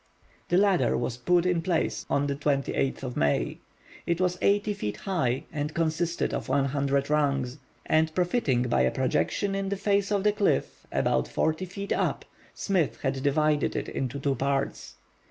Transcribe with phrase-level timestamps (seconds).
[0.49, 3.59] The ladder was put in place May 28.
[4.07, 9.53] It was eighty feet high, and consisted of 100 rungs; and, profiting by a projection
[9.53, 12.25] in the face of the cliff, about forty feet up,
[12.55, 14.95] Smith had divided it into two parts.